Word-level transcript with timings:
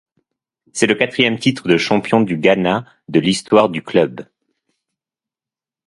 C'est 0.73 0.87
le 0.87 0.95
quatrième 0.95 1.37
titre 1.37 1.67
de 1.69 1.77
champion 1.77 2.21
du 2.21 2.35
Ghana 2.35 2.85
de 3.07 3.19
l'histoire 3.19 3.69
du 3.69 3.83
club. 3.83 4.25